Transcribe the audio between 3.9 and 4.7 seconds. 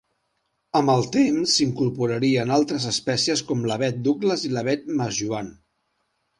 Douglas i